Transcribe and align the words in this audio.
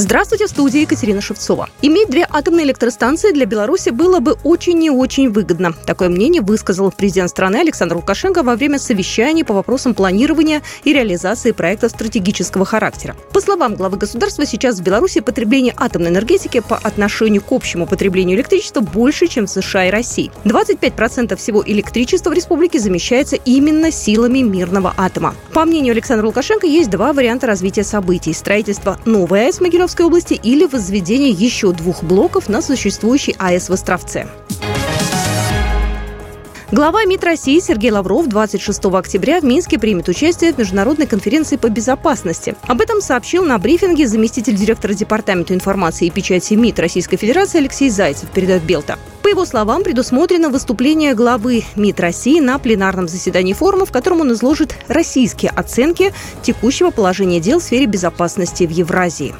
Здравствуйте, 0.00 0.46
в 0.46 0.50
студии 0.50 0.82
Екатерина 0.82 1.20
Шевцова. 1.20 1.68
Иметь 1.82 2.08
две 2.08 2.24
атомные 2.30 2.64
электростанции 2.66 3.32
для 3.32 3.46
Беларуси 3.46 3.88
было 3.88 4.20
бы 4.20 4.36
очень 4.44 4.80
и 4.84 4.90
очень 4.90 5.28
выгодно. 5.28 5.72
Такое 5.86 6.08
мнение 6.08 6.40
высказал 6.40 6.92
президент 6.92 7.30
страны 7.30 7.56
Александр 7.56 7.96
Лукашенко 7.96 8.44
во 8.44 8.54
время 8.54 8.78
совещаний 8.78 9.44
по 9.44 9.54
вопросам 9.54 9.94
планирования 9.94 10.62
и 10.84 10.92
реализации 10.92 11.50
проектов 11.50 11.90
стратегического 11.90 12.64
характера. 12.64 13.16
По 13.32 13.40
словам 13.40 13.74
главы 13.74 13.96
государства, 13.96 14.46
сейчас 14.46 14.78
в 14.78 14.84
Беларуси 14.84 15.18
потребление 15.18 15.74
атомной 15.76 16.10
энергетики 16.10 16.60
по 16.60 16.76
отношению 16.76 17.42
к 17.42 17.50
общему 17.50 17.84
потреблению 17.84 18.36
электричества 18.36 18.82
больше, 18.82 19.26
чем 19.26 19.46
в 19.46 19.50
США 19.50 19.88
и 19.88 19.90
России. 19.90 20.30
25% 20.44 21.34
всего 21.34 21.64
электричества 21.66 22.30
в 22.30 22.34
республике 22.34 22.78
замещается 22.78 23.34
именно 23.34 23.90
силами 23.90 24.42
мирного 24.42 24.94
атома. 24.96 25.34
По 25.52 25.64
мнению 25.64 25.90
Александра 25.90 26.24
Лукашенко, 26.24 26.68
есть 26.68 26.88
два 26.88 27.12
варианта 27.12 27.48
развития 27.48 27.82
событий. 27.82 28.32
Строительство 28.32 29.00
новой 29.04 29.46
АЭС 29.46 29.60
Могилев 29.60 29.87
Кемеровской 29.88 30.06
области 30.06 30.34
или 30.34 30.66
возведение 30.66 31.30
еще 31.30 31.72
двух 31.72 32.02
блоков 32.02 32.50
на 32.50 32.60
существующей 32.60 33.34
АЭС 33.38 33.70
в 33.70 33.72
Островце. 33.72 34.26
Глава 36.70 37.04
МИД 37.06 37.24
России 37.24 37.58
Сергей 37.60 37.90
Лавров 37.90 38.26
26 38.26 38.84
октября 38.86 39.40
в 39.40 39.44
Минске 39.44 39.78
примет 39.78 40.06
участие 40.08 40.52
в 40.52 40.58
международной 40.58 41.06
конференции 41.06 41.56
по 41.56 41.70
безопасности. 41.70 42.54
Об 42.66 42.82
этом 42.82 43.00
сообщил 43.00 43.46
на 43.46 43.56
брифинге 43.56 44.06
заместитель 44.06 44.54
директора 44.54 44.92
Департамента 44.92 45.54
информации 45.54 46.08
и 46.08 46.10
печати 46.10 46.52
МИД 46.52 46.80
Российской 46.80 47.16
Федерации 47.16 47.60
Алексей 47.60 47.88
Зайцев, 47.88 48.28
передает 48.28 48.64
Белта. 48.64 48.98
По 49.22 49.28
его 49.28 49.46
словам, 49.46 49.82
предусмотрено 49.82 50.50
выступление 50.50 51.14
главы 51.14 51.64
МИД 51.76 52.00
России 52.00 52.40
на 52.40 52.58
пленарном 52.58 53.08
заседании 53.08 53.54
форума, 53.54 53.86
в 53.86 53.92
котором 53.92 54.20
он 54.20 54.32
изложит 54.32 54.76
российские 54.88 55.50
оценки 55.50 56.12
текущего 56.42 56.90
положения 56.90 57.40
дел 57.40 57.60
в 57.60 57.62
сфере 57.62 57.86
безопасности 57.86 58.64
в 58.64 58.70
Евразии 58.70 59.34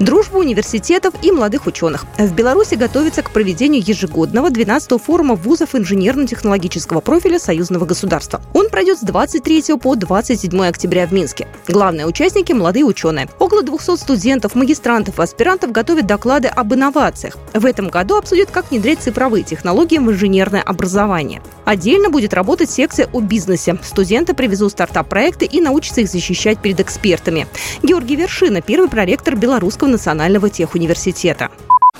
дружбу 0.00 0.38
университетов 0.38 1.14
и 1.22 1.30
молодых 1.30 1.66
ученых. 1.66 2.06
В 2.18 2.34
Беларуси 2.34 2.74
готовится 2.74 3.22
к 3.22 3.30
проведению 3.30 3.82
ежегодного 3.86 4.48
12-го 4.48 4.98
форума 4.98 5.34
вузов 5.34 5.74
инженерно-технологического 5.74 7.00
профиля 7.00 7.38
союзного 7.38 7.84
государства. 7.84 8.40
Он 8.54 8.70
пройдет 8.70 8.98
с 8.98 9.02
23 9.02 9.76
по 9.80 9.94
27 9.94 10.64
октября 10.64 11.06
в 11.06 11.12
Минске. 11.12 11.46
Главные 11.68 12.06
участники– 12.06 12.52
молодые 12.54 12.84
ученые. 12.84 13.28
Около 13.38 13.62
200 13.62 13.96
студентов, 13.96 14.54
магистрантов 14.54 15.18
и 15.18 15.22
аспирантов 15.22 15.70
готовят 15.70 16.06
доклады 16.06 16.48
об 16.48 16.72
инновациях. 16.72 17.36
В 17.52 17.66
этом 17.66 17.88
году 17.88 18.16
обсудят, 18.16 18.50
как 18.50 18.70
внедрять 18.70 19.00
цифровые 19.00 19.44
технологии 19.44 19.98
в 19.98 20.10
инженерное 20.10 20.62
образование. 20.62 21.42
Отдельно 21.64 22.08
будет 22.08 22.32
работать 22.32 22.70
секция 22.70 23.08
о 23.12 23.20
бизнесе. 23.20 23.78
Студенты 23.82 24.34
привезут 24.34 24.72
стартап-проекты 24.72 25.44
и 25.44 25.60
научатся 25.60 26.00
их 26.00 26.08
защищать 26.08 26.58
перед 26.58 26.80
экспертами. 26.80 27.46
Георгий 27.82 28.16
Вершина– 28.16 28.60
первый 28.62 28.88
проректор 28.88 29.36
Белорусского 29.36 29.89
национального 29.90 30.48
техуниверситета. 30.48 31.50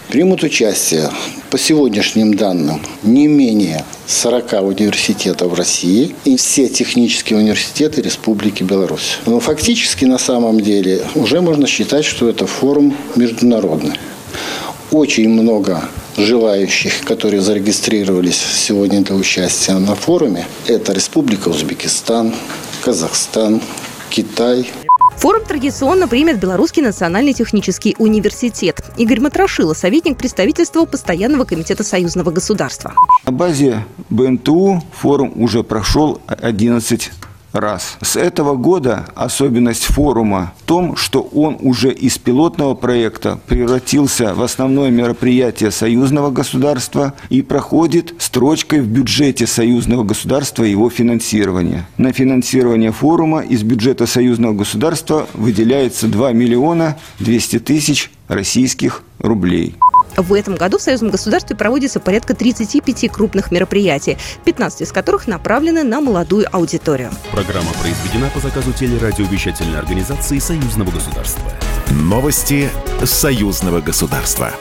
Примут 0.09 0.43
участие 0.43 1.11
по 1.51 1.59
сегодняшним 1.59 2.35
данным 2.35 2.81
не 3.03 3.29
менее 3.29 3.85
40 4.07 4.53
университетов 4.63 5.57
России 5.57 6.15
и 6.25 6.37
все 6.37 6.69
технические 6.69 7.39
университеты 7.39 8.03
Республики 8.03 8.65
Беларусь. 8.65 9.19
Но 9.27 9.39
фактически 9.39 10.05
на 10.05 10.19
самом 10.19 10.61
деле 10.61 11.03
уже 11.15 11.41
можно 11.41 11.67
считать, 11.67 12.05
что 12.05 12.29
это 12.29 12.47
форум 12.47 12.97
международный. 13.15 13.99
Очень 14.91 15.29
много 15.29 15.83
желающих, 16.17 17.05
которые 17.05 17.41
зарегистрировались 17.41 18.39
сегодня 18.39 19.03
для 19.03 19.15
участия 19.15 19.75
на 19.75 19.95
форуме. 19.95 20.47
Это 20.67 20.93
Республика 20.93 21.49
Узбекистан, 21.49 22.35
Казахстан, 22.83 23.61
Китай, 24.11 24.69
Форум 25.21 25.45
традиционно 25.45 26.09
примет 26.09 26.41
Белорусский 26.41 26.81
национальный 26.81 27.35
технический 27.35 27.95
университет. 27.99 28.83
Игорь 28.97 29.21
Матрошило, 29.21 29.75
советник 29.75 30.17
представительства 30.17 30.87
Постоянного 30.87 31.45
комитета 31.45 31.85
союзного 31.85 32.31
государства. 32.31 32.95
На 33.27 33.33
базе 33.33 33.85
БНТУ 34.09 34.83
форум 34.95 35.35
уже 35.37 35.63
прошел 35.63 36.23
11 36.27 37.11
раз. 37.53 37.97
С 38.01 38.17
этого 38.17 38.57
года 38.57 39.07
особенность 39.15 39.85
форума 39.85 40.53
в 40.61 40.65
том, 40.65 40.97
что 40.97 41.21
он 41.23 41.57
уже 41.61 41.93
из 41.93 42.19
пилотного 42.19 42.75
проекта 42.75 43.39
превратился 43.47 44.35
в 44.35 44.43
основное 44.43 44.91
мероприятие 44.91 45.71
союзного 45.71 46.31
государства 46.31 47.15
и 47.29 47.43
проходит 47.43 48.15
строчкой 48.19 48.81
в 48.81 48.87
бюджете 48.87 49.47
союзного 49.47 50.05
государства 50.05 50.65
его 50.65 50.91
финансирования. 50.91 51.89
На 51.97 52.13
финансирование 52.13 52.93
форума 52.93 53.41
из 53.41 53.63
бюджета 53.63 54.07
союзного 54.07 54.53
государства 54.53 55.27
выделяется 55.35 56.07
2 56.07 56.33
миллиона 56.33 56.97
200 57.19 57.61
тысяч 57.61 58.11
российских 58.29 59.03
рублей. 59.19 59.77
В 60.23 60.35
этом 60.35 60.57
году 60.57 60.79
в 60.79 60.83
союзном 60.83 61.11
государстве 61.11 61.57
проводится 61.57 61.99
порядка 62.01 62.35
35 62.35 63.11
крупных 63.11 63.51
мероприятий, 63.51 64.19
15 64.45 64.83
из 64.83 64.93
которых 64.93 65.27
направлены 65.27 65.83
на 65.83 66.01
молодую 66.01 66.47
аудиторию. 66.55 67.11
Программа 67.33 67.73
произведена 67.81 68.31
по 68.35 68.41
заказу 68.41 68.73
телерадиовещательной 68.73 69.79
организации 69.79 70.39
союзного 70.39 70.91
государства. 70.91 71.43
Новости 71.91 72.69
союзного 73.05 73.81
государства. 73.81 74.53